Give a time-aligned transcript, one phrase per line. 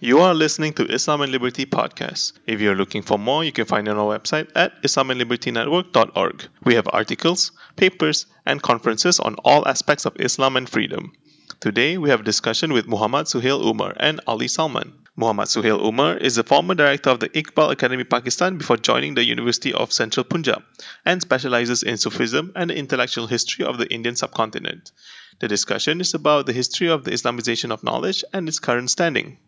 [0.00, 2.34] You are listening to Islam and Liberty podcast.
[2.46, 6.46] If you're looking for more, you can find it on our website at islamandlibertynetwork.org.
[6.62, 11.14] We have articles, papers, and conferences on all aspects of Islam and freedom.
[11.58, 14.92] Today, we have a discussion with Muhammad Suhail Umar and Ali Salman.
[15.16, 19.24] Muhammad Suhail Umar is the former director of the Iqbal Academy Pakistan before joining the
[19.24, 20.62] University of Central Punjab
[21.04, 24.92] and specializes in Sufism and the intellectual history of the Indian subcontinent.
[25.40, 29.38] The discussion is about the history of the Islamization of knowledge and its current standing.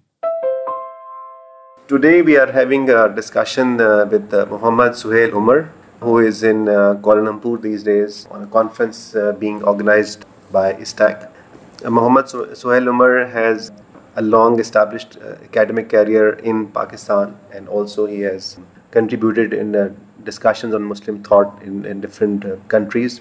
[1.90, 6.68] Today we are having a discussion uh, with uh, Muhammad Suhail Umar, who is in
[6.68, 11.28] uh, Kuala Lumpur these days on a conference uh, being organized by ISTAC.
[11.84, 13.72] Uh, Muhammad Suhail Umar has
[14.14, 18.56] a long established uh, academic career in Pakistan and also he has
[18.92, 23.20] contributed in discussions on Muslim thought in, in different countries.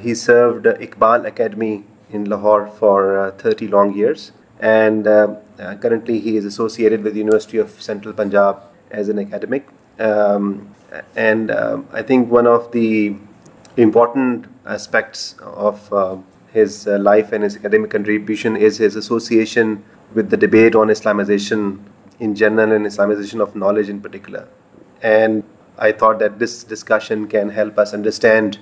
[0.00, 5.06] he served Iqbal Academy in Lahore for 30 long years and
[5.58, 9.68] uh, currently he is associated with the University of Central Punjab as an academic.
[9.98, 10.74] Um,
[11.16, 13.16] and um, I think one of the
[13.76, 16.16] important aspects of uh,
[16.52, 21.80] his uh, life and his academic contribution is his association with the debate on Islamization
[22.20, 24.48] in general and Islamization of knowledge in particular.
[25.02, 25.42] And
[25.78, 28.58] I thought that this discussion can help us understand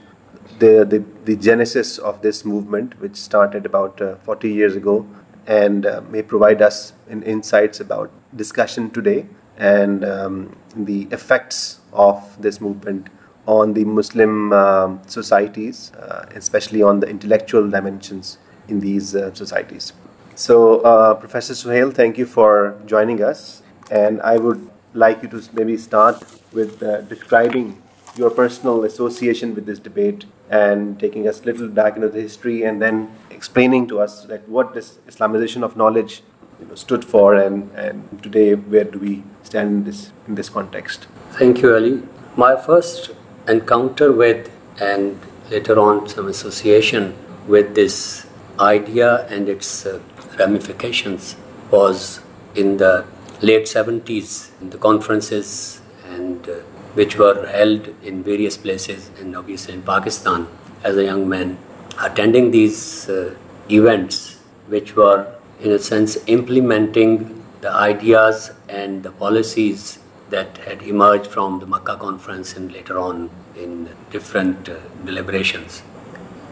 [0.58, 5.06] the, the, the genesis of this movement, which started about uh, 40 years ago
[5.46, 9.26] and uh, may provide us in insights about discussion today
[9.56, 13.08] and um, the effects of this movement
[13.46, 19.92] on the Muslim uh, societies, uh, especially on the intellectual dimensions in these uh, societies.
[20.34, 23.62] So, uh, Professor Suhail, thank you for joining us.
[23.90, 27.82] And I would like you to maybe start with uh, describing
[28.16, 32.62] your personal association with this debate and taking us a little back into the history
[32.64, 36.22] and then explaining to us like what this Islamization of knowledge
[36.60, 40.48] you know, stood for and, and today where do we stand in this in this
[40.48, 41.06] context.
[41.32, 42.02] Thank you, Ali.
[42.36, 43.10] My first
[43.48, 45.18] encounter with and
[45.50, 47.14] later on some association
[47.48, 48.26] with this
[48.60, 50.00] idea and its uh,
[50.38, 51.36] ramifications
[51.70, 52.20] was
[52.54, 53.04] in the
[53.40, 55.81] late 70s in the conferences
[56.14, 56.54] and uh,
[56.98, 60.46] which were held in various places and obviously in Pakistan
[60.84, 61.58] as a young man,
[62.00, 63.34] attending these uh,
[63.70, 69.98] events, which were in a sense implementing the ideas and the policies
[70.30, 75.82] that had emerged from the Makkah conference and later on in different uh, deliberations.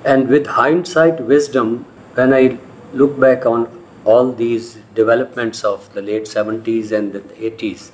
[0.05, 1.85] And with hindsight wisdom,
[2.15, 2.59] when I
[2.93, 3.69] look back on
[4.05, 7.91] all these developments of the late 70s and the 80s,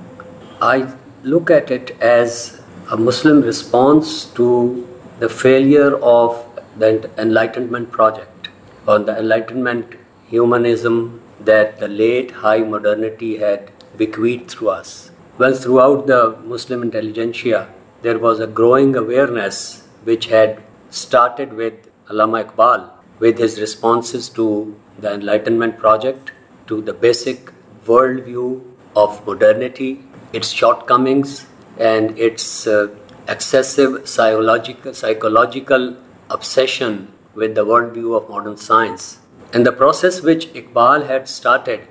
[0.60, 0.93] I
[1.32, 4.87] look at it as a Muslim response to
[5.19, 6.37] the failure of
[6.78, 8.48] the Enlightenment project
[8.87, 9.97] or the Enlightenment
[10.28, 15.10] humanism that the late high modernity had bequeathed through us.
[15.36, 17.69] Well, throughout the Muslim intelligentsia,
[18.03, 21.75] there was a growing awareness which had started with
[22.09, 22.88] Allama Iqbal
[23.19, 26.31] with his responses to the Enlightenment project,
[26.69, 27.50] to the basic
[27.84, 28.62] worldview
[28.94, 30.06] of modernity
[30.36, 31.47] its shortcomings
[31.78, 32.88] and its uh,
[33.28, 35.97] excessive psychological, psychological
[36.30, 39.19] obsession with the worldview of modern science.
[39.52, 41.86] And the process which Iqbal had started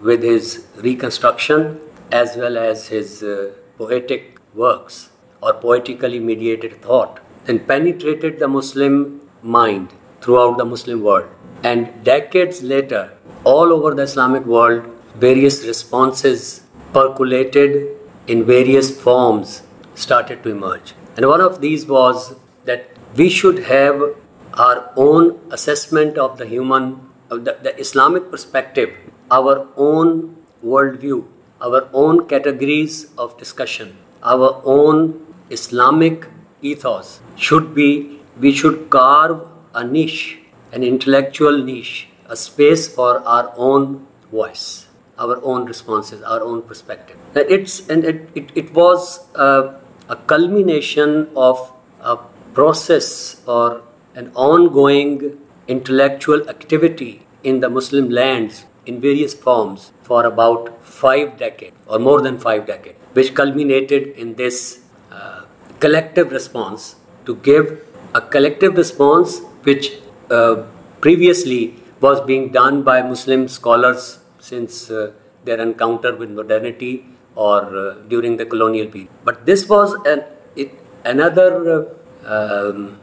[0.00, 1.80] with his reconstruction
[2.10, 5.10] as well as his uh, poetic works
[5.42, 11.28] or poetically mediated thought then penetrated the Muslim mind throughout the Muslim world.
[11.64, 13.12] And decades later,
[13.44, 14.84] all over the Islamic world,
[15.16, 16.61] various responses
[16.92, 19.62] percolated in various forms
[19.94, 20.94] started to emerge.
[21.16, 24.16] And one of these was that we should have
[24.54, 28.96] our own assessment of the human, of the, the Islamic perspective,
[29.30, 31.24] our own worldview,
[31.60, 36.26] our own categories of discussion, our own Islamic
[36.60, 40.38] ethos should be, we should carve a niche,
[40.72, 44.81] an intellectual niche, a space for our own voice
[45.18, 47.16] our own responses, our own perspective.
[47.34, 49.74] It's and it, it, it was a,
[50.08, 52.16] a culmination of a
[52.54, 53.82] process or
[54.14, 55.38] an ongoing
[55.68, 62.20] intellectual activity in the Muslim lands in various forms for about five decades or more
[62.20, 65.44] than five decades, which culminated in this uh,
[65.78, 66.96] collective response
[67.26, 67.80] to give
[68.14, 69.98] a collective response which
[70.30, 70.62] uh,
[71.00, 74.18] previously was being done by Muslim scholars
[74.50, 75.12] since uh,
[75.46, 76.94] their encounter with modernity
[77.34, 79.10] or uh, during the colonial period.
[79.24, 80.24] But this was an,
[80.56, 80.70] it,
[81.04, 83.00] another uh, um,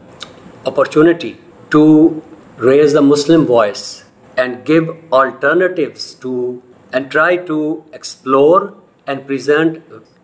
[0.66, 1.38] opportunity
[1.72, 2.22] to
[2.58, 4.04] raise the Muslim voice
[4.38, 8.76] and give alternatives to and try to explore
[9.06, 9.84] and present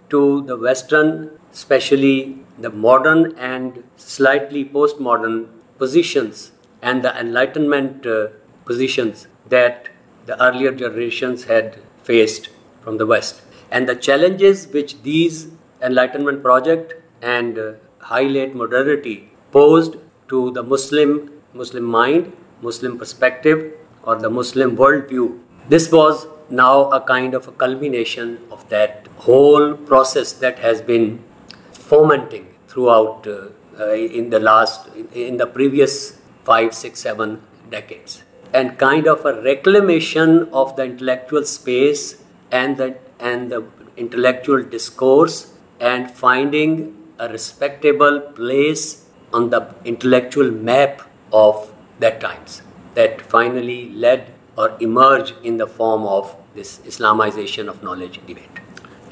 [0.10, 5.48] to the Western, especially the modern and slightly postmodern
[5.78, 6.52] positions
[6.82, 8.28] and the Enlightenment uh,
[8.66, 9.90] positions that
[10.26, 12.50] the earlier generations had faced
[12.82, 13.42] from the West.
[13.72, 15.48] And the challenges which these
[15.82, 19.96] Enlightenment project and uh, high late modernity posed
[20.30, 23.74] to the Muslim Muslim mind, Muslim perspective,
[24.04, 25.40] or the Muslim worldview.
[25.70, 31.24] This was now a kind of a culmination of that whole process that has been
[31.72, 33.48] fomenting throughout uh,
[33.80, 38.25] uh, in the last in the previous five six seven decades
[38.58, 42.04] and kind of a reclamation of the intellectual space
[42.52, 43.64] and the and the
[44.04, 45.36] intellectual discourse
[45.80, 46.72] and finding
[47.20, 48.86] a respectable place
[49.34, 49.62] on the
[49.94, 52.62] intellectual map of that times
[52.94, 58.62] that finally led or emerged in the form of this Islamization of knowledge debate.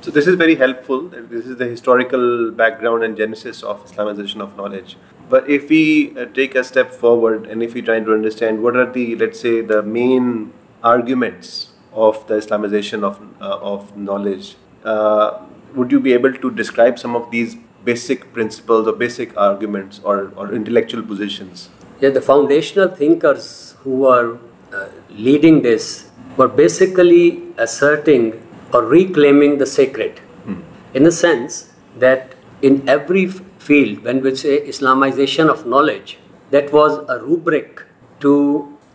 [0.01, 1.01] So this is very helpful.
[1.09, 4.97] This is the historical background and genesis of Islamization of knowledge.
[5.29, 8.75] But if we uh, take a step forward and if we try to understand what
[8.75, 10.53] are the, let's say, the main
[10.83, 15.39] arguments of the Islamization of, uh, of knowledge, uh,
[15.75, 20.31] would you be able to describe some of these basic principles or basic arguments or,
[20.35, 21.69] or intellectual positions?
[21.99, 24.37] Yeah, the foundational thinkers who are
[24.73, 28.41] uh, leading this were basically asserting
[28.73, 30.61] or reclaiming the sacred hmm.
[30.93, 33.31] in the sense that in every
[33.67, 36.17] field, when we say Islamization of knowledge,
[36.51, 37.83] that was a rubric
[38.19, 38.33] to,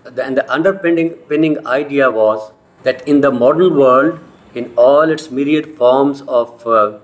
[0.04, 4.18] the, and the underpinning idea was that in the modern world,
[4.54, 6.98] in all its myriad forms of uh,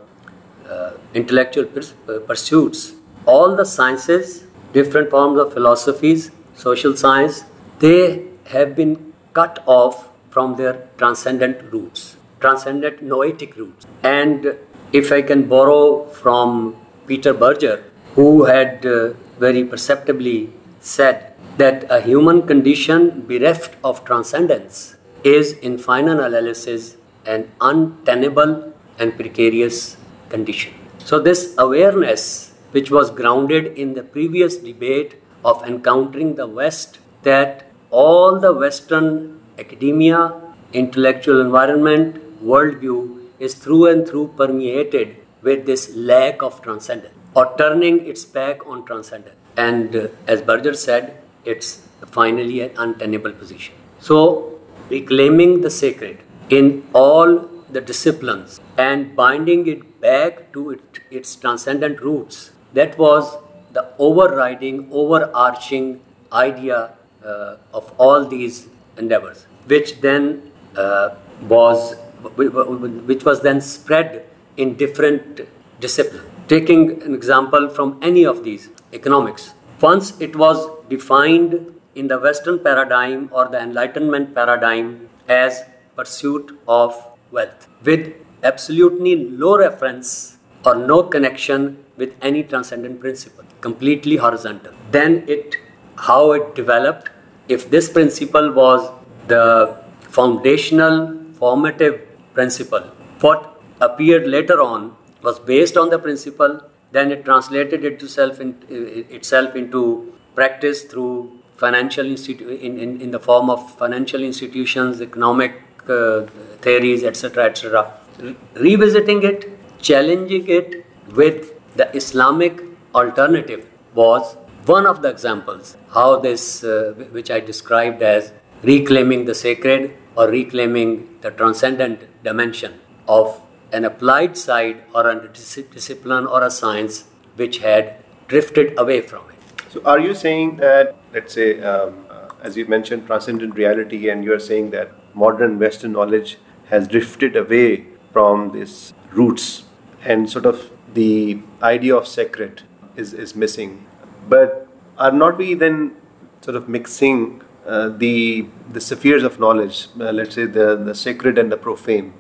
[0.69, 2.95] uh, intellectual uh, pursuits,
[3.27, 7.45] all the sciences, different forms of philosophies, social science,
[7.79, 13.87] they have been cut off from their transcendent roots, transcendent noetic roots.
[14.03, 14.57] And
[14.93, 17.85] if I can borrow from Peter Berger,
[18.15, 25.79] who had uh, very perceptibly said that a human condition bereft of transcendence is, in
[25.79, 26.97] final analysis,
[27.27, 29.97] an untenable and precarious
[30.29, 30.73] condition.
[30.99, 37.67] So, this awareness, which was grounded in the previous debate of encountering the West, that
[37.91, 40.35] all the Western academia,
[40.73, 48.05] intellectual environment, worldview is through and through permeated with this lack of transcendence or turning
[48.07, 49.37] its back on transcendence.
[49.57, 53.75] And uh, as Berger said, it's finally an untenable position.
[54.01, 56.19] So, reclaiming the sacred
[56.51, 63.37] in all the disciplines and binding it back to it, its transcendent roots, that was
[63.73, 66.01] the overriding, overarching
[66.33, 66.95] idea
[67.25, 68.69] uh, of all these
[68.99, 71.97] endeavors, which then uh, was
[72.37, 74.25] which was then spread
[74.57, 75.41] in different
[75.81, 76.27] disciplines.
[76.49, 79.55] Taking an example from any of these, economics.
[79.81, 85.63] Once it was defined in the Western paradigm or the Enlightenment paradigm as
[85.97, 86.95] pursuit of
[87.31, 94.73] wealth, with absolutely no reference or no connection with any transcendent principle, completely horizontal.
[94.91, 95.57] Then it,
[95.97, 97.11] how it developed,
[97.49, 98.91] if this principle was
[99.29, 102.01] the foundational, formative
[102.33, 102.81] principle,
[103.21, 103.54] what
[103.89, 106.61] appeared later on was based on the principle,
[106.93, 113.21] then it translated itself, in, itself into practice through financial institu- in, in, in the
[113.21, 115.53] form of financial institutions, economic
[115.89, 116.27] uh,
[116.61, 117.93] theories, etc., etc.
[118.19, 119.51] Re- revisiting it,
[119.81, 122.61] challenging it with the Islamic
[122.95, 124.37] alternative was
[124.67, 130.29] one of the examples how this, uh, which I described as reclaiming the sacred or
[130.29, 133.41] reclaiming the transcendent dimension of
[133.73, 137.05] an applied side or a discipline or a science
[137.37, 137.97] which had
[138.29, 139.71] drifted away from it.
[139.71, 144.25] So, are you saying that, let's say, um, uh, as you mentioned, transcendent reality, and
[144.25, 149.65] you're saying that modern Western knowledge has drifted away from these roots
[150.03, 152.63] and sort of the idea of sacred
[152.97, 153.87] is, is missing?
[154.29, 155.97] But are not we then
[156.41, 161.39] sort of mixing uh, the the spheres of knowledge, uh, let's say the, the sacred
[161.39, 162.13] and the profane,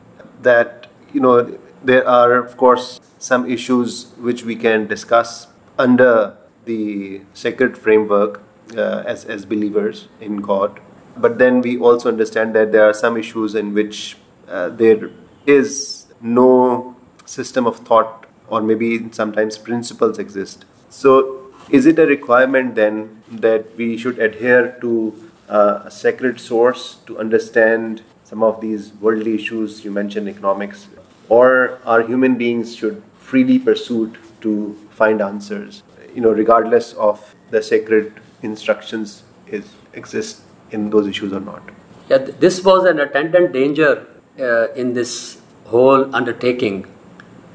[0.43, 0.84] that
[1.15, 5.47] you know there are of course some issues which we can discuss
[5.79, 8.43] under the sacred framework
[8.77, 10.81] uh, as as believers in God,
[11.17, 14.17] but then we also understand that there are some issues in which
[14.49, 15.11] uh, there
[15.47, 20.65] is no system of thought or maybe sometimes principles exist.
[20.89, 26.97] So is it a requirement then that we should adhere to uh, a sacred source
[27.07, 29.85] to understand some of these worldly issues?
[29.85, 30.89] You mentioned, economics,
[31.29, 35.83] or are human beings should freely pursue to find answers,
[36.15, 38.13] you know, regardless of the sacred
[38.43, 39.65] instructions is
[39.95, 41.63] exist in those issues or not.
[42.09, 44.07] Yeah, this was an attendant danger
[44.39, 46.87] uh, in this whole undertaking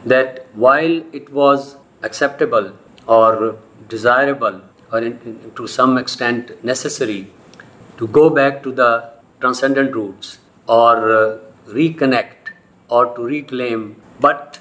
[0.06, 2.74] that while it was acceptable
[3.08, 3.58] or
[3.88, 4.62] desirable
[4.92, 7.32] or in, in, to some extent necessary
[7.98, 12.39] to go back to the transcendent roots or uh, reconnect
[12.90, 14.60] or to reclaim, but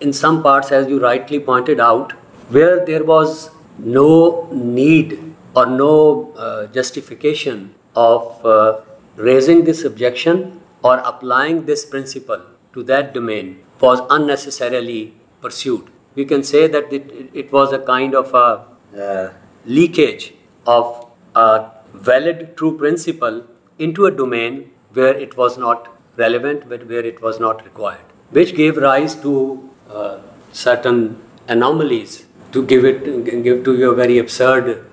[0.00, 2.12] in some parts, as you rightly pointed out,
[2.48, 5.18] where there was no need
[5.54, 8.80] or no uh, justification of uh,
[9.16, 12.42] raising this objection or applying this principle
[12.72, 15.88] to that domain was unnecessarily pursued.
[16.14, 18.66] We can say that it, it was a kind of a
[18.98, 19.32] uh,
[19.64, 20.34] leakage
[20.66, 23.44] of a valid true principle
[23.78, 28.54] into a domain where it was not relevant, but where it was not required, which
[28.54, 30.18] gave rise to uh,
[30.52, 32.26] certain anomalies.
[32.52, 33.04] To give it,
[33.42, 34.84] give to you a very absurd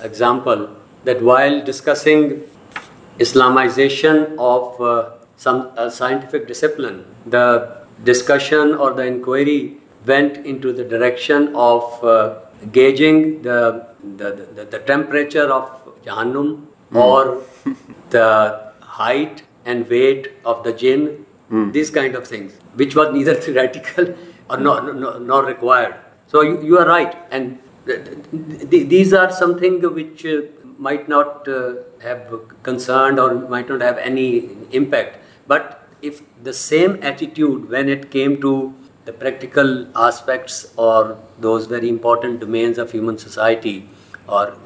[0.00, 2.42] example, that while discussing
[3.18, 10.84] Islamization of uh, some uh, scientific discipline, the discussion or the inquiry went into the
[10.84, 12.38] direction of uh,
[12.72, 13.86] gauging the,
[14.16, 15.64] the, the, the, temperature of
[16.04, 16.96] Jahannam mm.
[16.96, 17.42] or
[18.10, 21.72] the height and weight of the jinn, mm.
[21.72, 24.14] these kind of things, which was neither theoretical
[24.48, 25.94] or nor, nor, nor required.
[26.26, 27.16] So you, you are right.
[27.30, 28.04] And th-
[28.70, 30.42] th- these are something which uh,
[30.78, 35.18] might not uh, have concerned or might not have any impact.
[35.46, 38.74] But if the same attitude when it came to
[39.04, 43.88] the practical aspects or those very important domains of human society
[44.28, 44.56] or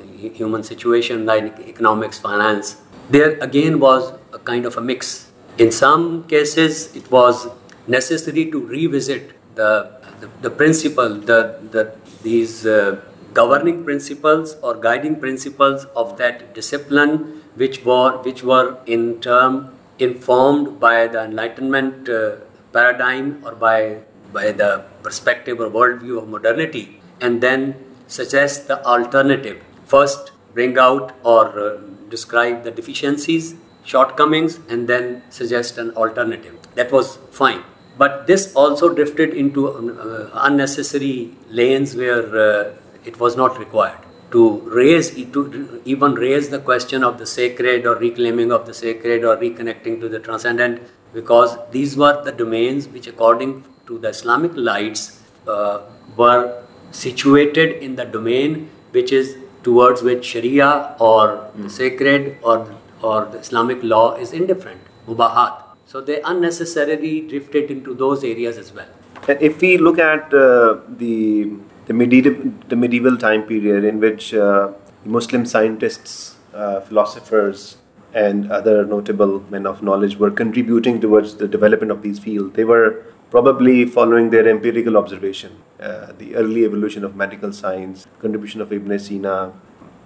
[0.41, 2.77] human situation like economics, finance,
[3.11, 5.33] there again was a kind of a mix.
[5.59, 7.49] In some cases, it was
[7.87, 13.01] necessary to revisit the, the, the principle, the, the, these uh,
[13.33, 20.81] governing principles or guiding principles of that discipline which were, which were in term informed
[20.81, 22.37] by the Enlightenment uh,
[22.73, 23.99] paradigm or by,
[24.33, 27.77] by the perspective or worldview of modernity, and then
[28.09, 29.63] suggest the alternative.
[29.85, 36.59] First, bring out or uh, describe the deficiencies, shortcomings, and then suggest an alternative.
[36.75, 37.63] That was fine.
[37.97, 42.75] But this also drifted into uh, unnecessary lanes where uh,
[43.05, 43.99] it was not required
[44.35, 44.43] to
[44.79, 49.37] raise to even raise the question of the sacred or reclaiming of the sacred or
[49.37, 53.53] reconnecting to the transcendent because these were the domains which according
[53.87, 55.03] to the islamic lights
[55.47, 55.83] uh,
[56.17, 62.57] were situated in the domain which is towards which sharia or the sacred or
[63.03, 68.73] or the islamic law is indifferent mubahat so they unnecessarily drifted into those areas as
[68.73, 68.91] well
[69.29, 71.53] if we look at uh, the
[71.87, 74.73] the medieval, the medieval time period in which uh,
[75.05, 77.77] Muslim scientists, uh, philosophers,
[78.15, 82.55] and other notable men of knowledge were contributing towards the development of these fields.
[82.55, 88.61] They were probably following their empirical observation, uh, the early evolution of medical science, contribution
[88.61, 89.53] of Ibn Sina,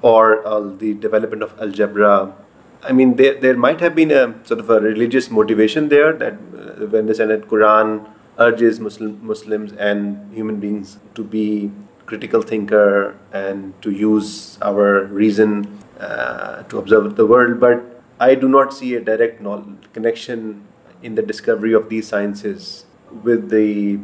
[0.01, 2.35] or uh, the development of algebra.
[2.83, 6.35] I mean, there, there might have been a sort of a religious motivation there that
[6.35, 8.09] uh, when the Senate Quran
[8.39, 11.71] urges Muslim, Muslims and human beings to be
[12.07, 17.61] critical thinker and to use our reason uh, to observe the world.
[17.61, 19.43] But I do not see a direct
[19.93, 20.65] connection
[21.03, 22.87] in the discovery of these sciences
[23.23, 23.99] with the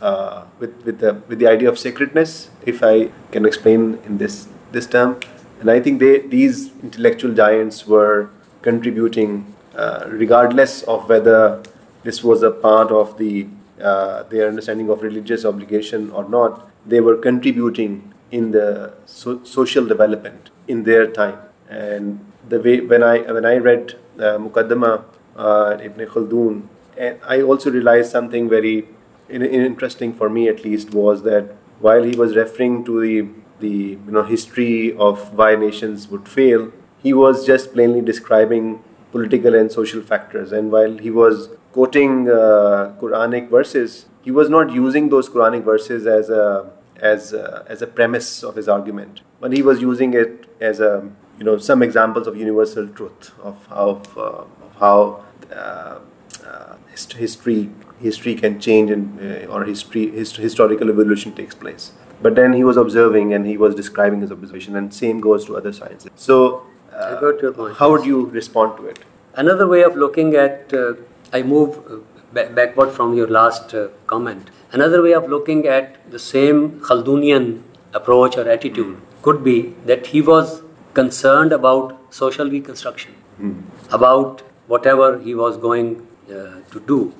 [0.00, 4.48] uh, with with the with the idea of sacredness, if I can explain in this
[4.72, 5.20] this term.
[5.60, 8.30] And I think they these intellectual giants were
[8.62, 11.62] contributing, uh, regardless of whether
[12.02, 13.46] this was a part of the
[13.80, 19.86] uh, their understanding of religious obligation or not, they were contributing in the so- social
[19.86, 21.38] development in their time.
[21.68, 25.04] And the way when I when I read uh, Muqaddama
[25.36, 26.62] uh, Ibn Khaldun,
[26.96, 28.88] and I also realized something very
[29.28, 33.28] in, interesting for me at least was that while he was referring to the
[33.60, 39.54] the you know history of why nations would fail, he was just plainly describing political
[39.54, 40.52] and social factors.
[40.52, 46.06] And while he was quoting uh, Quranic verses, he was not using those Quranic verses
[46.06, 50.46] as a as a, as a premise of his argument, but he was using it
[50.60, 55.98] as a you know some examples of universal truth of how uh, of how uh,
[56.46, 61.92] uh history history can change and uh, or history hist- historical evolution takes place.
[62.22, 65.56] But then he was observing and he was describing his observation, and same goes to
[65.56, 66.10] other sciences.
[66.16, 68.98] So, uh, how would you respond to it?
[69.34, 70.94] another way of looking at, uh,
[71.32, 74.50] I move uh, backward from your last uh, comment.
[74.72, 77.62] Another way of looking at the same Khaldunian
[77.92, 80.62] approach or attitude could be that he was
[80.94, 83.62] concerned about social reconstruction, mm.
[83.92, 87.12] about whatever he was going uh, to do,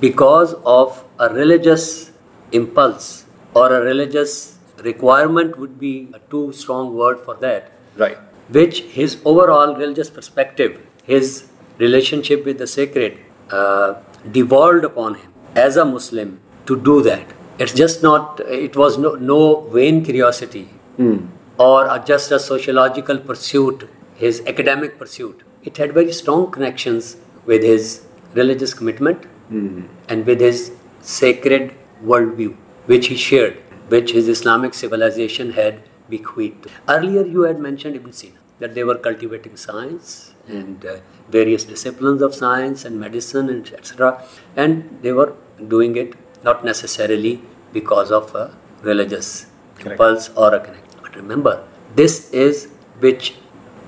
[0.00, 2.10] because of a religious
[2.50, 3.24] impulse
[3.54, 7.72] or a religious requirement would be a too strong word for that.
[7.96, 8.18] Right.
[8.48, 13.18] Which his overall religious perspective, his relationship with the sacred,
[13.50, 13.94] uh,
[14.30, 17.26] devolved upon him as a Muslim to do that.
[17.58, 20.68] It's just not, it was no, no vain curiosity
[20.98, 21.28] mm.
[21.58, 25.42] or a, just a sociological pursuit, his academic pursuit.
[25.62, 28.04] It had very strong connections with his
[28.34, 29.86] religious commitment mm.
[30.08, 33.56] and with his sacred worldview, which he shared,
[33.88, 36.66] which his Islamic civilization had bequeathed.
[36.88, 40.96] Earlier, you had mentioned Ibn Sina, that they were cultivating science and uh,
[41.28, 44.24] various disciplines of science and medicine, and etc.
[44.56, 45.34] And they were
[45.68, 47.40] doing it not necessarily
[47.72, 49.46] because of a religious
[49.76, 49.92] Correct.
[49.92, 50.98] impulse or a connection.
[51.02, 53.34] But remember, this is which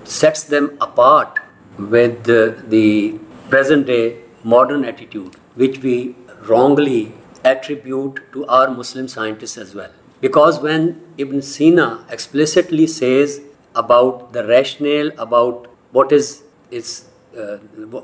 [0.04, 1.40] sets them apart
[1.78, 6.14] with the, the present day modern attitude, which we
[6.46, 7.12] wrongly
[7.44, 9.90] attribute to our Muslim scientists as well.
[10.20, 13.40] Because when Ibn Sina explicitly says
[13.74, 17.56] about the rationale, about what is its, uh,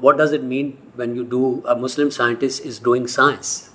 [0.04, 3.70] what does it mean when you do a Muslim scientist is doing science,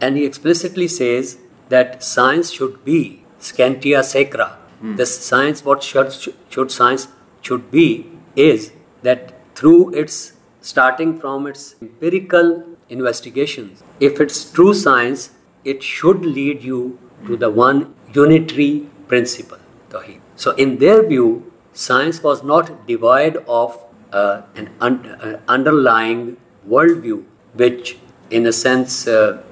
[0.00, 1.38] and he explicitly says
[1.68, 4.58] that science should be scientia sacra.
[4.82, 4.96] Mm.
[4.96, 6.12] The science, what should,
[6.48, 7.08] should science
[7.42, 13.82] should be, is that through its starting from its empirical investigations.
[14.00, 15.30] If it's true science,
[15.64, 19.58] it should lead you to the one unitary principle,
[19.90, 20.20] Tawheed.
[20.36, 23.78] So, in their view, science was not devoid of
[24.12, 26.36] uh, an un- uh, underlying
[26.68, 27.98] worldview, which,
[28.30, 29.42] in a sense, uh,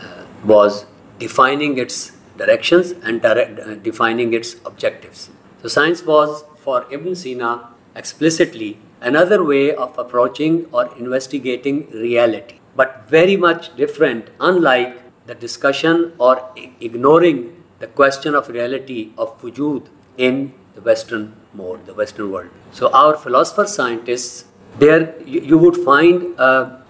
[0.00, 0.86] uh was
[1.18, 5.30] defining its directions and direct, uh, defining its objectives.
[5.62, 13.08] So, science was for Ibn Sina explicitly another way of approaching or investigating reality, but
[13.08, 20.52] very much different, unlike the discussion or ignoring the question of reality of wujud in
[20.74, 22.50] the Western mode, the Western world.
[22.72, 24.44] So, our philosopher scientists,
[24.78, 26.84] there you, you would find a,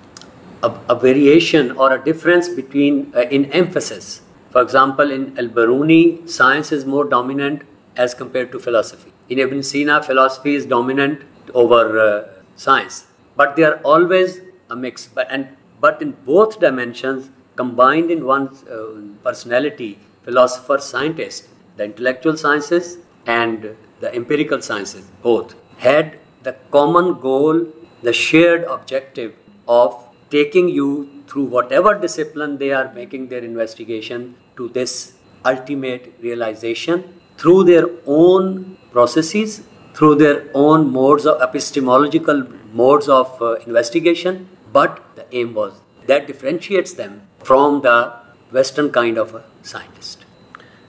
[0.63, 4.23] a, a, variation or a difference between uh, in emphasis.
[4.51, 7.63] For example, in Al Biruni, science is more dominant
[7.97, 9.13] as compared to philosophy.
[9.29, 11.23] In Ibn Sina, philosophy is dominant
[11.55, 13.07] over uh, science.
[13.37, 15.07] But they are always a mix.
[15.07, 18.77] But, and, but in both dimensions, combined in one uh,
[19.23, 27.67] personality, philosopher, scientist, the intellectual sciences and the empirical sciences, both, had the common goal,
[28.03, 29.35] the shared objective
[29.69, 35.15] of taking you through whatever discipline they are making their investigation to this
[35.45, 39.63] ultimate realization through their own processes
[39.95, 46.27] through their own modes of epistemological modes of uh, investigation, but the aim was that
[46.27, 48.13] differentiates them from the
[48.51, 50.25] Western kind of a scientist.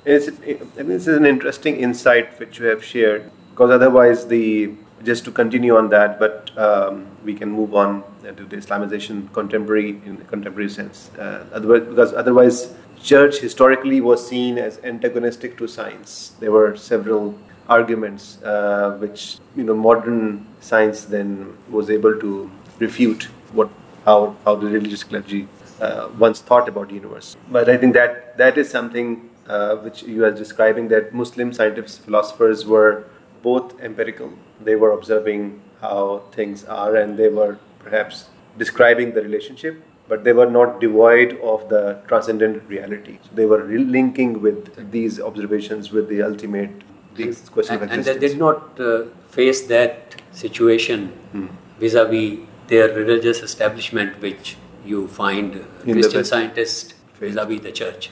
[0.04, 5.26] It's, it, this is an interesting insight which you have shared, because otherwise, the just
[5.26, 10.18] to continue on that, but um, we can move on to the Islamization contemporary in
[10.28, 11.10] contemporary sense.
[11.18, 16.34] Uh, otherwise, because otherwise, church historically was seen as antagonistic to science.
[16.40, 23.28] There were several arguments uh, which you know modern science then was able to refute
[23.54, 23.70] what
[24.06, 25.48] how how the religious clergy
[25.80, 27.36] uh, once thought about the universe.
[27.50, 31.98] But I think that that is something uh, which you are describing that Muslim scientists
[31.98, 33.06] philosophers were
[33.44, 34.32] both empirical.
[34.64, 40.34] They were observing how things are, and they were perhaps describing the relationship but they
[40.34, 43.18] were not devoid of the transcendent reality.
[43.24, 46.84] So they were linking with these observations with the ultimate
[47.16, 51.48] this question and, and they did not uh, face that situation hmm.
[51.80, 52.40] vis-a-vis
[52.72, 54.56] their religious establishment, which
[54.86, 55.56] you find
[55.86, 58.10] In Christian scientists vis-a-vis the church.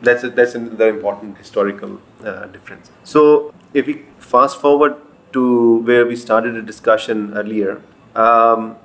[0.00, 2.92] That's a, that's another important historical uh, difference.
[3.02, 4.94] So, if we fast forward
[5.32, 7.82] to where we started a discussion earlier,
[8.14, 8.76] um,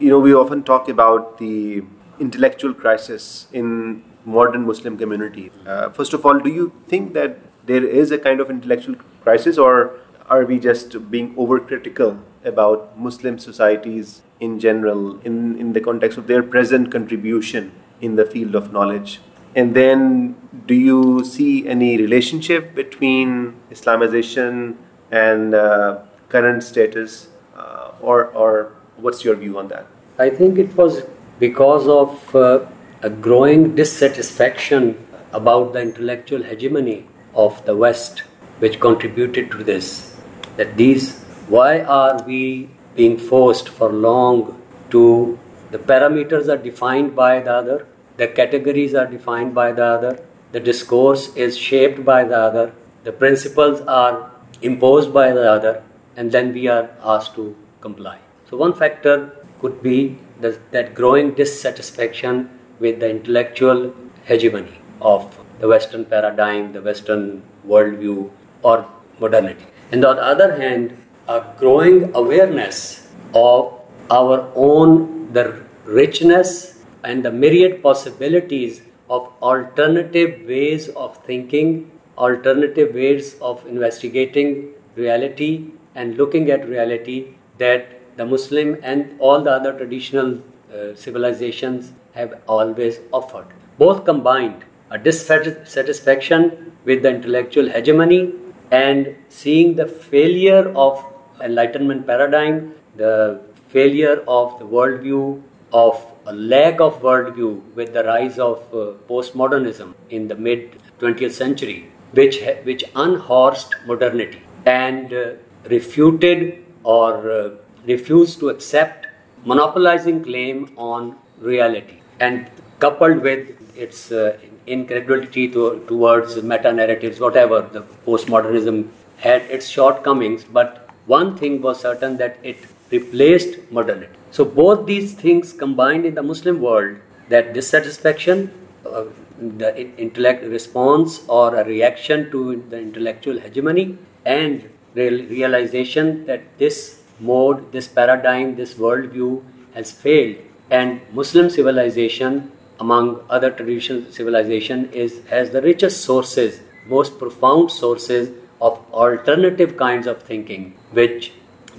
[0.00, 1.84] you know, we often talk about the
[2.18, 5.50] intellectual crisis in modern Muslim community.
[5.64, 9.58] Uh, first of all, do you think that there is a kind of intellectual crisis,
[9.58, 16.18] or are we just being overcritical about Muslim societies in general, in, in the context
[16.18, 19.20] of their present contribution in the field of knowledge?
[19.54, 24.76] And then, do you see any relationship between Islamization
[25.10, 29.86] and uh, current status, uh, or, or What's your view on that?
[30.18, 31.02] I think it was
[31.38, 32.64] because of uh,
[33.02, 34.96] a growing dissatisfaction
[35.32, 38.20] about the intellectual hegemony of the West,
[38.58, 40.16] which contributed to this.
[40.56, 45.38] That these, why are we being forced for long to,
[45.70, 50.18] the parameters are defined by the other, the categories are defined by the other,
[50.52, 52.72] the discourse is shaped by the other,
[53.04, 54.30] the principles are
[54.62, 55.82] imposed by the other,
[56.16, 58.18] and then we are asked to comply.
[58.48, 65.68] So, one factor could be the, that growing dissatisfaction with the intellectual hegemony of the
[65.68, 68.30] Western paradigm, the Western worldview,
[68.62, 68.88] or
[69.20, 69.66] modernity.
[69.92, 70.96] And on the other hand,
[71.28, 80.88] a growing awareness of our own, the richness and the myriad possibilities of alternative ways
[80.90, 89.16] of thinking, alternative ways of investigating reality and looking at reality that the Muslim and
[89.18, 90.38] all the other traditional
[90.72, 93.46] uh, civilizations have always offered.
[93.78, 98.32] Both combined a dissatisfaction with the intellectual hegemony
[98.70, 101.04] and seeing the failure of
[101.42, 108.38] enlightenment paradigm, the failure of the worldview, of a lack of worldview with the rise
[108.38, 115.32] of uh, postmodernism in the mid 20th century, which, which unhorsed modernity and uh,
[115.68, 117.50] refuted or uh,
[117.84, 119.06] refused to accept
[119.44, 122.00] monopolizing claim on reality.
[122.20, 129.68] And coupled with its uh, incredulity to, towards meta narratives, whatever the postmodernism had its
[129.68, 132.56] shortcomings, but one thing was certain that it
[132.90, 134.12] replaced modernity.
[134.30, 138.52] So both these things combined in the Muslim world, that dissatisfaction,
[138.84, 139.04] uh,
[139.38, 147.02] the intellect response or a reaction to the intellectual hegemony, and real, realization that this
[147.20, 149.42] mode, this paradigm, this worldview
[149.74, 150.36] has failed,
[150.70, 158.30] and Muslim civilization among other traditional civilization is has the richest sources, most profound sources
[158.60, 161.32] of alternative kinds of thinking, which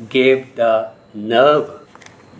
[0.10, 1.88] gave the nerve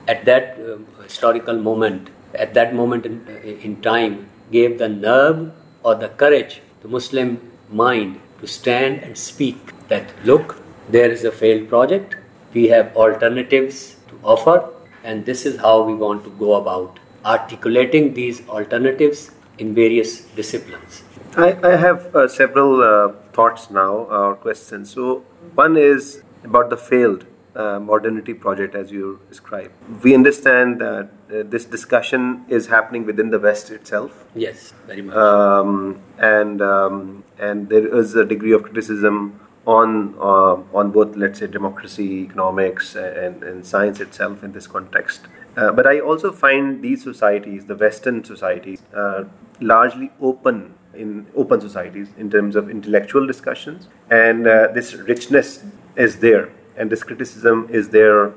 [0.08, 3.28] at that uh, historical moment, at that moment in,
[3.62, 5.52] in time, gave the nerve
[5.84, 11.32] or the courage to Muslim mind to stand and speak that look, there is a
[11.32, 12.16] failed project,
[12.54, 14.70] we have alternatives to offer,
[15.04, 21.04] and this is how we want to go about articulating these alternatives in various disciplines.
[21.36, 24.94] I, I have uh, several uh, thoughts now or questions.
[24.94, 25.24] So,
[25.64, 29.72] one is about the failed uh, modernity project as you described.
[30.04, 34.26] We understand that uh, this discussion is happening within the West itself.
[34.36, 35.16] Yes, very much.
[35.16, 41.40] Um, and um, and there is a degree of criticism on uh, on both, let's
[41.40, 45.28] say, democracy, economics, and, and science itself in this context.
[45.58, 49.24] Uh, but I also find these societies, the Western societies, uh,
[49.60, 55.64] largely open in open societies in terms of intellectual discussions, and uh, this richness
[55.96, 58.34] is there, and this criticism is there,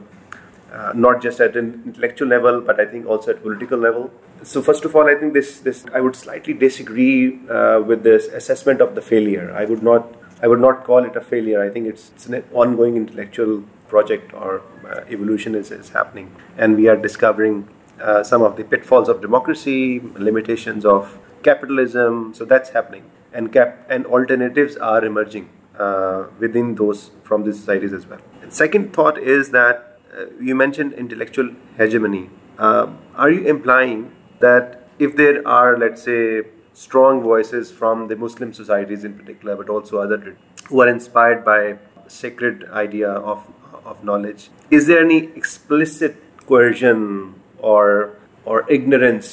[0.72, 4.10] uh, not just at an intellectual level, but I think also at political level.
[4.42, 8.28] So first of all, I think this this I would slightly disagree uh, with this
[8.28, 9.52] assessment of the failure.
[9.54, 11.62] I would not I would not call it a failure.
[11.62, 16.34] I think it's, it's an ongoing intellectual project or uh, evolution is, is happening.
[16.56, 17.68] And we are discovering
[18.00, 22.34] uh, some of the pitfalls of democracy, limitations of capitalism.
[22.34, 23.10] So that's happening.
[23.32, 28.20] And, cap- and alternatives are emerging uh, within those from these societies as well.
[28.42, 32.30] And second thought is that uh, you mentioned intellectual hegemony.
[32.58, 36.42] Uh, are you implying that if there are, let's say,
[36.74, 40.36] strong voices from the Muslim societies in particular, but also other
[40.68, 43.46] who are inspired by sacred idea of
[43.84, 44.50] of knowledge.
[44.70, 49.26] Is there any explicit coercion or or ignorance,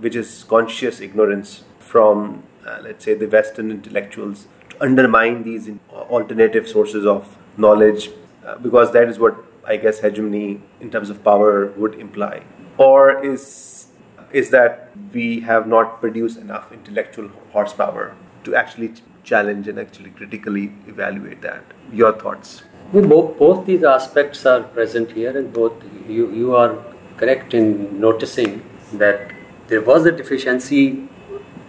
[0.00, 6.68] which is conscious ignorance from, uh, let's say, the Western intellectuals to undermine these alternative
[6.68, 8.10] sources of knowledge,
[8.46, 12.42] uh, because that is what I guess hegemony in terms of power would imply,
[12.78, 13.86] or is
[14.32, 20.72] is that we have not produced enough intellectual horsepower to actually challenge and actually critically
[20.88, 21.62] evaluate that.
[21.92, 22.62] Your thoughts?
[22.92, 25.72] both, both these aspects are present here, and both
[26.08, 26.82] you, you are
[27.16, 28.62] correct in noticing
[28.94, 29.32] that
[29.72, 31.08] there was a deficiency,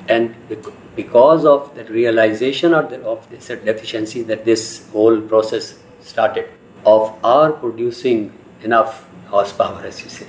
[0.09, 0.35] and
[0.93, 6.49] because of the realization of, the, of this deficiency, that this whole process started
[6.85, 10.27] of our producing enough horsepower, as you say.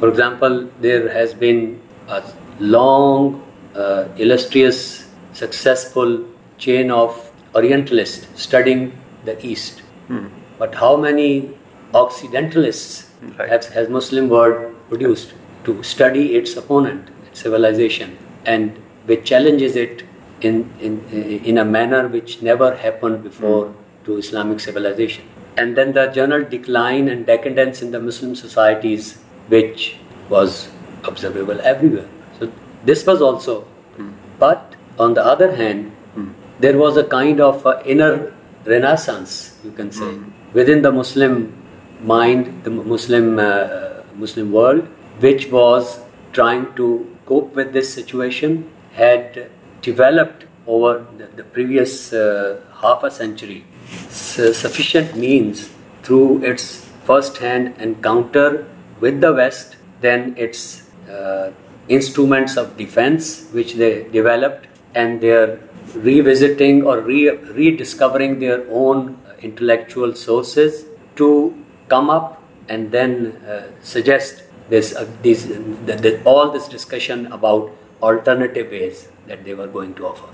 [0.00, 2.22] For example, there has been a
[2.58, 6.24] long, uh, illustrious, successful
[6.56, 10.26] chain of Orientalists studying the East Hmm.
[10.58, 11.50] But how many
[11.94, 13.48] Occidentalists, right.
[13.48, 15.32] has, has Muslim world produced
[15.64, 20.04] to study its opponent, its civilization, and which challenges it
[20.40, 21.04] in, in,
[21.44, 23.74] in a manner which never happened before mm.
[24.04, 25.24] to Islamic civilization.
[25.56, 29.96] And then the general decline and decadence in the Muslim societies, which
[30.28, 30.68] was
[31.04, 32.08] observable everywhere.
[32.38, 32.50] So
[32.84, 33.66] this was also.
[33.96, 34.12] Mm.
[34.38, 36.32] But on the other hand, mm.
[36.60, 40.32] there was a kind of a inner renaissance, you can say, mm.
[40.52, 41.52] within the Muslim
[42.00, 44.88] mind, the Muslim uh, Muslim world,
[45.20, 46.00] which was
[46.32, 49.50] trying to cope with this situation, had
[49.82, 53.64] developed over the, previous uh, half a century
[54.08, 55.70] sufficient means
[56.02, 58.66] through its first-hand encounter
[59.00, 61.50] with the West, then its uh,
[61.88, 65.60] instruments of defense which they developed, and their
[65.94, 71.54] revisiting or re- rediscovering their own intellectual sources to
[71.88, 77.70] come up and then uh, suggest this, uh, the, the, all this discussion about
[78.02, 80.28] alternative ways that they were going to offer.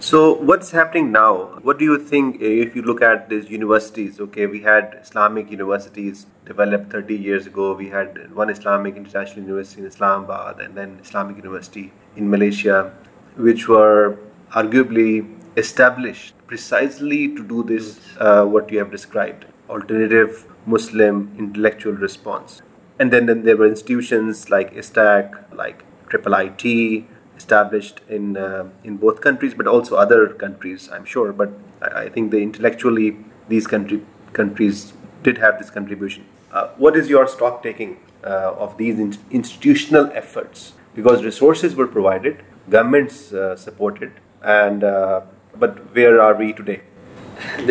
[0.00, 1.58] So, what's happening now?
[1.62, 4.20] What do you think if you look at these universities?
[4.20, 7.72] Okay, we had Islamic universities developed 30 years ago.
[7.74, 12.94] We had one Islamic International University in Islamabad and then Islamic University in Malaysia,
[13.36, 14.18] which were
[14.52, 22.62] arguably established precisely to do this, uh, what you have described alternative Muslim intellectual response.
[22.98, 27.04] And then, then there were institutions like ISTAC, like Triple IT,
[27.36, 31.32] established in uh, in both countries, but also other countries, I'm sure.
[31.32, 33.16] But I, I think the intellectually
[33.48, 36.26] these country, countries did have this contribution.
[36.52, 40.72] Uh, what is your stock taking uh, of these in- institutional efforts?
[40.94, 45.20] Because resources were provided, governments uh, supported, and uh,
[45.64, 46.80] but where are we today?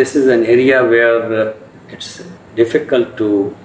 [0.02, 1.54] This is an area where uh,
[1.90, 2.24] it's
[2.56, 3.56] difficult to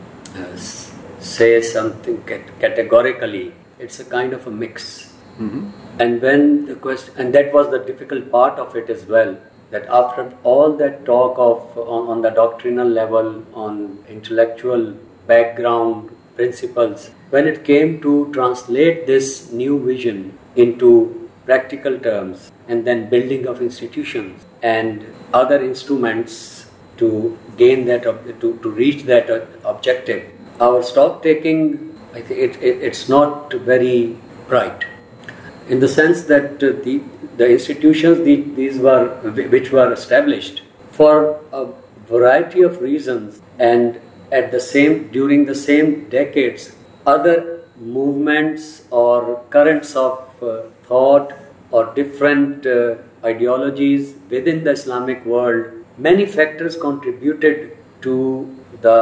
[1.22, 3.54] say something categorically.
[3.78, 6.00] It's a kind of a mix Mm-hmm.
[6.00, 9.36] And when the question, and that was the difficult part of it as well,
[9.70, 14.94] that after all that talk of on, on the doctrinal level, on intellectual
[15.26, 23.08] background principles, when it came to translate this new vision into practical terms and then
[23.08, 26.66] building of institutions and other instruments
[26.98, 29.30] to gain that to, to reach that
[29.64, 30.30] objective
[30.60, 34.16] our stock taking it, it, it's not very
[34.48, 34.84] bright.
[35.68, 37.02] In the sense that uh, the,
[37.36, 39.08] the institutions the, these were
[39.48, 41.68] which were established for a
[42.06, 46.74] variety of reasons and at the same during the same decades
[47.06, 51.32] other movements or currents of uh, thought
[51.70, 58.14] or different uh, ideologies within the islamic world many factors contributed to
[58.82, 58.98] the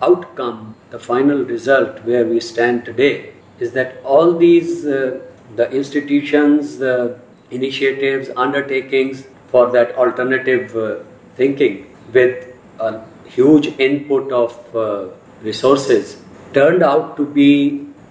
[0.00, 3.14] outcome the final result where we stand today
[3.58, 5.20] is that all these uh,
[5.56, 7.18] the institutions, the
[7.50, 10.86] initiatives, undertakings for that alternative uh,
[11.40, 11.74] thinking
[12.12, 12.46] with
[12.78, 12.90] a
[13.36, 15.08] huge input of uh,
[15.42, 16.16] resources
[16.52, 17.52] turned out to be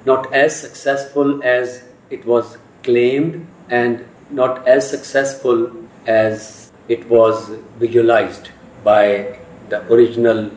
[0.06, 5.60] not as successful as it was claimed and not as successful
[6.06, 7.50] as it was
[7.84, 8.50] visualized
[8.84, 9.06] by
[9.70, 10.50] the original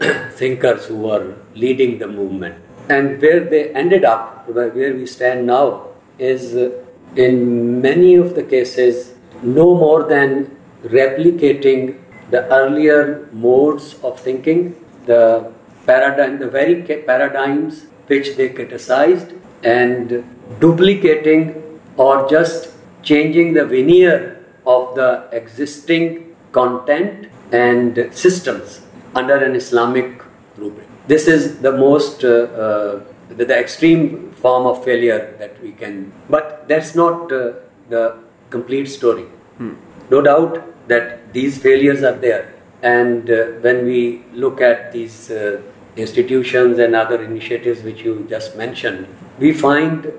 [0.40, 2.56] thinkers who were leading the movement.
[2.88, 5.88] And where they ended up, where we stand now,
[6.18, 6.70] is uh,
[7.16, 11.98] in many of the cases no more than replicating
[12.30, 15.52] the earlier modes of thinking, the
[15.86, 19.32] paradigm, the very paradigms which they criticized,
[19.64, 20.24] and
[20.60, 28.80] duplicating or just changing the veneer of the existing content and systems
[29.14, 30.22] under an Islamic
[30.56, 30.85] rubric.
[31.06, 36.12] This is the most uh, uh, the, the extreme form of failure that we can.
[36.28, 37.52] But that's not uh,
[37.88, 38.18] the
[38.50, 39.24] complete story.
[39.58, 39.74] Hmm.
[40.10, 42.54] No doubt that these failures are there.
[42.82, 45.62] And uh, when we look at these uh,
[45.96, 49.06] institutions and other initiatives which you just mentioned,
[49.38, 50.12] we find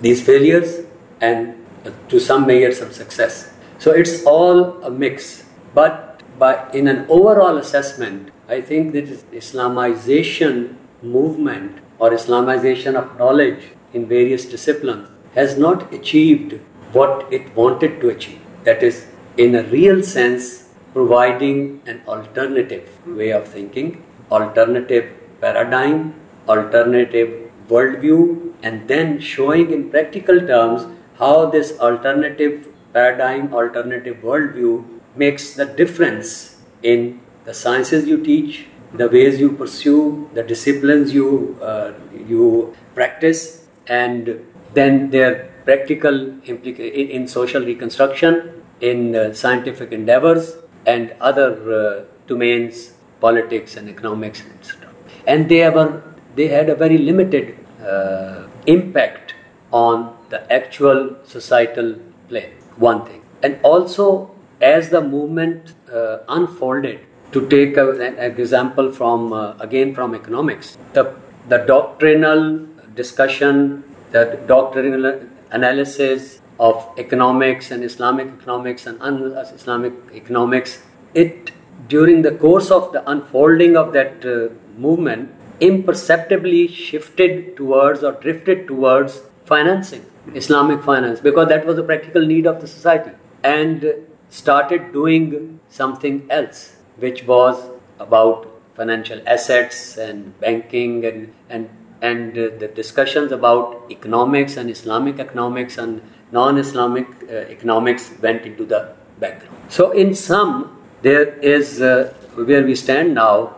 [0.00, 0.84] these failures
[1.20, 3.52] and uh, to some measure some success.
[3.78, 5.44] So it's all a mix.
[5.74, 9.06] But by, in an overall assessment, I think that
[9.40, 13.62] Islamization movement or Islamization of knowledge
[13.94, 16.60] in various disciplines has not achieved
[16.92, 18.40] what it wanted to achieve.
[18.64, 19.06] That is,
[19.38, 25.10] in a real sense, providing an alternative way of thinking, alternative
[25.40, 26.14] paradigm,
[26.46, 30.86] alternative worldview, and then showing in practical terms
[31.18, 34.84] how this alternative paradigm, alternative worldview
[35.16, 41.58] makes the difference in the sciences you teach, the ways you pursue, the disciplines you
[41.62, 41.92] uh,
[42.26, 44.40] you practice, and
[44.74, 53.76] then their practical in social reconstruction, in uh, scientific endeavors, and other uh, domains, politics
[53.76, 54.90] and economics, etc.
[55.26, 56.02] And they were
[56.34, 59.34] they had a very limited uh, impact
[59.70, 61.96] on the actual societal
[62.28, 62.52] plane.
[62.76, 67.00] One thing, and also as the movement uh, unfolded,
[67.32, 71.14] to take a, an example from uh, again from economics, the
[71.48, 80.80] the doctrinal discussion, the doctrinal analysis of economics and Islamic economics and un-Islamic economics,
[81.14, 81.50] it
[81.88, 88.66] during the course of the unfolding of that uh, movement imperceptibly shifted towards or drifted
[88.66, 93.10] towards financing Islamic finance because that was a practical need of the society
[93.42, 93.94] and
[94.30, 101.68] started doing something else which was about financial assets and banking and and
[102.00, 106.02] and uh, the discussions about economics and Islamic economics and
[106.32, 109.56] non-Islamic uh, economics went into the background.
[109.68, 113.56] So in sum, there is uh, where we stand now.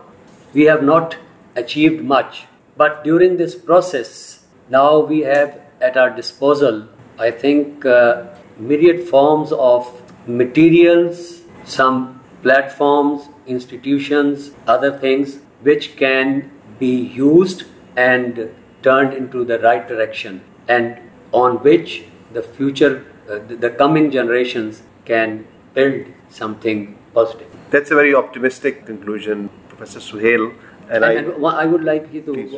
[0.53, 1.17] We have not
[1.55, 2.45] achieved much,
[2.77, 9.51] but during this process, now we have at our disposal, I think, uh, myriad forms
[9.51, 12.14] of materials, some
[12.45, 17.63] platforms, institutions, other things which can be used
[17.97, 18.51] and
[18.83, 20.99] turned into the right direction and
[21.31, 22.03] on which
[22.33, 22.93] the future,
[23.29, 27.47] uh, the, coming generations can build something positive.
[27.71, 30.53] That's a very optimistic conclusion, Professor Suhail.
[30.83, 32.55] And, and, I, and I, would like you to please.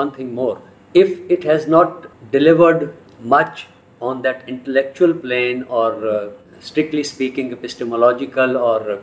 [0.00, 0.60] one thing more.
[0.92, 3.68] If it has not delivered much
[4.00, 9.02] on that intellectual plane or uh, strictly speaking epistemological or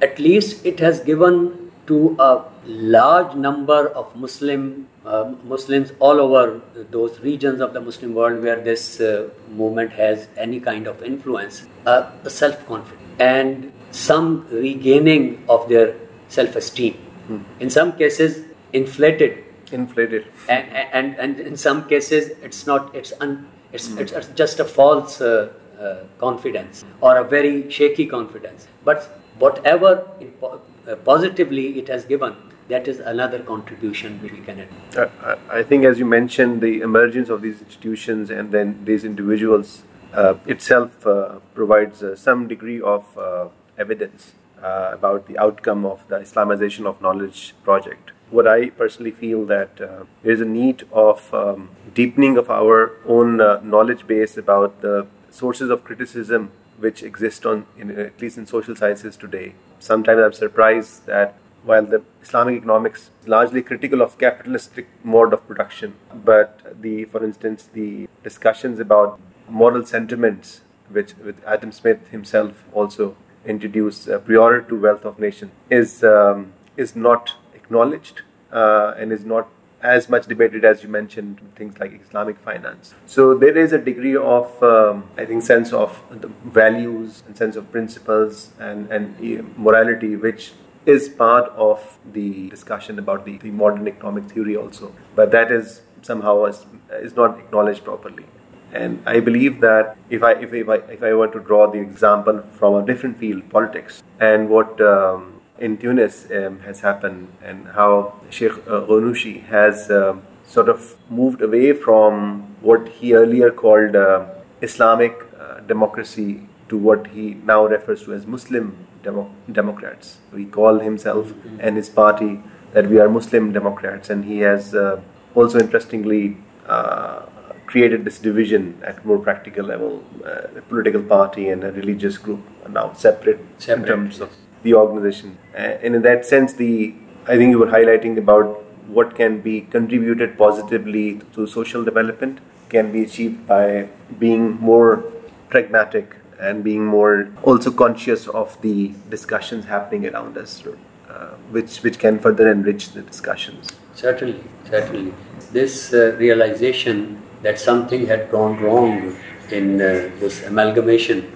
[0.00, 6.62] at least it has given to a large number of Muslim uh, Muslims all over
[6.90, 11.66] those regions of the Muslim world where this uh, movement has any kind of influence,
[11.84, 15.94] uh, self confidence and some regaining of their
[16.28, 16.94] self esteem.
[17.26, 17.42] Hmm.
[17.60, 19.44] In some cases, inflated.
[19.72, 20.26] Inflated.
[20.48, 23.98] And, and, and in some cases, it's not, it's, un, it's, hmm.
[23.98, 28.68] it's just a false uh, uh, confidence or a very shaky confidence.
[28.84, 30.06] But whatever
[30.42, 32.34] uh, positively it has given,
[32.68, 34.68] that is another contribution which we can add.
[34.96, 39.82] Uh, I think, as you mentioned, the emergence of these institutions and then these individuals
[40.14, 46.06] uh, itself uh, provides uh, some degree of uh, evidence uh, about the outcome of
[46.08, 48.12] the Islamization of Knowledge project.
[48.30, 53.36] What I personally feel that there is a need of um, deepening of our own
[53.36, 56.50] knowledge base about the sources of criticism
[56.84, 59.54] which exist on, in, at least in social sciences today.
[59.78, 65.46] Sometimes I'm surprised that while the Islamic economics is largely critical of capitalistic mode of
[65.48, 65.94] production,
[66.30, 69.18] but the, for instance, the discussions about
[69.48, 73.16] moral sentiments, which with Adam Smith himself also
[73.46, 79.24] introduced uh, prior to Wealth of Nations, is um, is not acknowledged uh, and is
[79.24, 79.48] not
[79.84, 82.94] as much debated as you mentioned things like Islamic finance.
[83.06, 86.02] So there is a degree of um, I think sense of
[86.44, 90.52] values and sense of principles and and morality which
[90.86, 95.82] is part of the discussion about the, the modern economic theory also, but that is
[96.02, 98.26] somehow is, is not acknowledged properly.
[98.72, 102.42] And I believe that if I, if, I, if I were to draw the example
[102.52, 108.20] from a different field, politics, and what um, in Tunis um, has happened, and how
[108.30, 114.26] Sheikh uh, Ghannouchi has uh, sort of moved away from what he earlier called uh,
[114.62, 120.18] Islamic uh, democracy to what he now refers to as Muslim Demo- Democrats.
[120.34, 121.58] He called himself mm-hmm.
[121.60, 125.00] and his party that we are Muslim Democrats, and he has uh,
[125.34, 126.36] also interestingly
[126.66, 127.26] uh,
[127.66, 130.02] created this division at more practical level.
[130.24, 134.30] Uh, a political party and a religious group are now separate, separate in terms of
[134.64, 135.38] the organization.
[135.54, 136.94] and in that sense, the
[137.26, 142.92] I think you were highlighting about what can be contributed positively to social development can
[142.92, 143.88] be achieved by
[144.18, 145.04] being more
[145.48, 150.62] pragmatic and being more also conscious of the discussions happening around us,
[151.08, 153.72] uh, which which can further enrich the discussions.
[153.94, 155.14] Certainly, certainly,
[155.52, 159.16] this uh, realization that something had gone wrong
[159.50, 161.30] in uh, this amalgamation.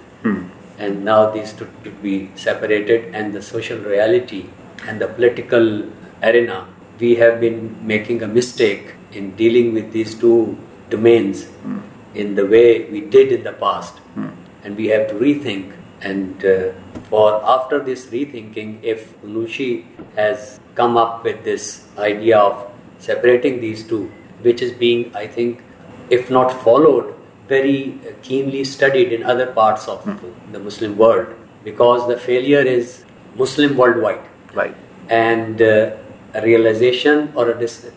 [0.78, 4.46] And now these two to be separated, and the social reality
[4.86, 5.84] and the political
[6.22, 6.66] arena,
[6.98, 10.58] we have been making a mistake in dealing with these two
[10.90, 11.80] domains hmm.
[12.14, 13.98] in the way we did in the past.
[14.14, 14.28] Hmm
[14.68, 16.72] and we have to rethink and uh,
[17.08, 23.82] for after this rethinking, if Ghannouchi has come up with this idea of separating these
[23.82, 24.12] two,
[24.42, 25.62] which is being, I think,
[26.10, 27.16] if not followed,
[27.48, 30.18] very keenly studied in other parts of mm.
[30.52, 31.26] the Muslim world,
[31.64, 33.04] because the failure is
[33.36, 34.20] Muslim worldwide.
[34.54, 34.76] Right.
[35.08, 35.96] And uh,
[36.34, 37.90] a realization or a dis-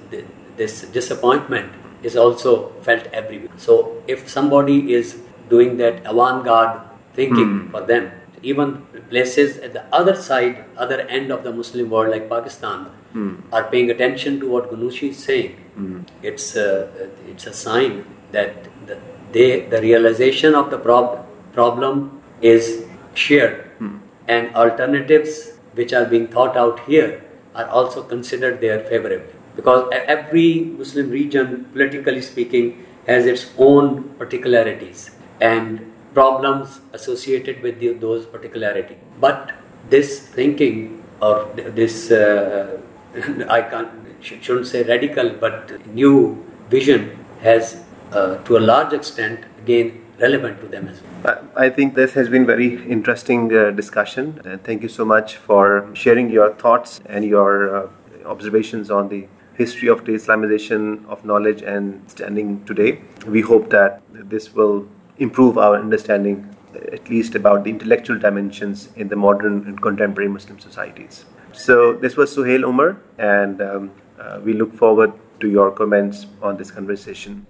[0.58, 1.72] this disappointment
[2.04, 3.52] is also felt everywhere.
[3.58, 6.82] So if somebody is doing that avant-garde
[7.14, 7.72] thinking mm.
[7.72, 12.30] for them, even places at the other side, other end of the Muslim world like
[12.30, 13.42] Pakistan, mm.
[13.52, 15.58] are paying attention to what Ghannouchi is saying.
[15.78, 16.08] Mm.
[16.24, 16.90] It's a,
[17.28, 18.98] it's a sign that the,
[19.32, 24.00] they, the realization of the prob- problem is shared, mm.
[24.28, 27.24] and alternatives which are being thought out here
[27.56, 35.12] are also considered there favorably because every Muslim region, politically speaking, has its own particularities
[35.40, 38.98] and problems associated with the, those particularities.
[39.20, 39.52] But
[39.90, 42.80] this thinking or this, uh,
[43.50, 43.90] I can't,
[44.22, 50.68] shouldn't say radical, but new vision has, uh, to a large extent, again relevant to
[50.68, 51.44] them as well.
[51.56, 54.40] I think this has been very interesting uh, discussion.
[54.46, 57.90] Uh, thank you so much for sharing your thoughts and your uh,
[58.26, 63.02] observations on the history of the Islamization of knowledge and standing today.
[63.28, 64.88] We hope that this will
[65.18, 66.56] improve our understanding,
[66.92, 71.26] at least about the intellectual dimensions in the modern and contemporary Muslim societies.
[71.54, 76.56] So, this was Suhail Umar, and um, uh, we look forward to your comments on
[76.58, 77.46] this conversation.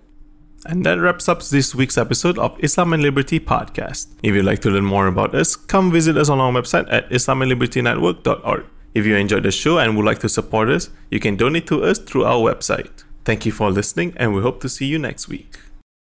[0.65, 4.07] And that wraps up this week's episode of Islam and Liberty podcast.
[4.21, 7.09] If you'd like to learn more about us, come visit us on our website at
[7.09, 8.65] islamandlibertynetwork.org.
[8.93, 11.83] If you enjoyed the show and would like to support us, you can donate to
[11.83, 13.03] us through our website.
[13.25, 15.57] Thank you for listening, and we hope to see you next week.